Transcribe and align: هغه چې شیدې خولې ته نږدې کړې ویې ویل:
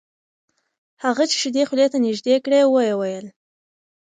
هغه 1.03 1.23
چې 1.29 1.35
شیدې 1.41 1.63
خولې 1.69 1.87
ته 1.91 1.97
نږدې 2.05 2.35
کړې 2.45 2.59
ویې 2.73 2.93
ویل: 2.99 3.25